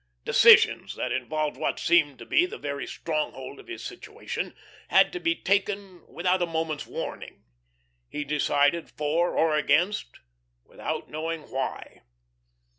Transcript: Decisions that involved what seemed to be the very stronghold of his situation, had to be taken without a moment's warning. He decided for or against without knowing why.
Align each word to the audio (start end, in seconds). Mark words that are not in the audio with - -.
Decisions 0.25 0.95
that 0.95 1.11
involved 1.11 1.57
what 1.57 1.77
seemed 1.79 2.17
to 2.17 2.25
be 2.25 2.47
the 2.47 2.57
very 2.57 2.87
stronghold 2.87 3.59
of 3.59 3.67
his 3.67 3.83
situation, 3.85 4.55
had 4.87 5.13
to 5.13 5.19
be 5.19 5.35
taken 5.35 6.03
without 6.07 6.41
a 6.41 6.47
moment's 6.47 6.87
warning. 6.87 7.43
He 8.09 8.23
decided 8.23 8.89
for 8.89 9.37
or 9.37 9.55
against 9.55 10.19
without 10.65 11.07
knowing 11.11 11.43
why. 11.51 12.01